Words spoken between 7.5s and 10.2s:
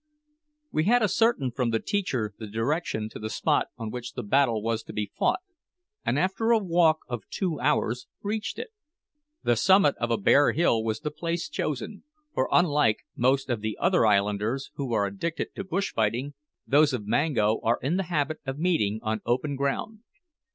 hours, reached it. The summit of a